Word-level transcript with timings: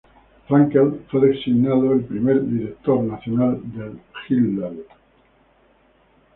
Frankel 0.47 1.05
fue 1.11 1.27
designado 1.27 1.91
al 1.91 1.99
primer 1.99 2.43
director 2.43 3.03
nacional 3.03 3.61
del 3.65 3.99
Hillel. 4.27 4.83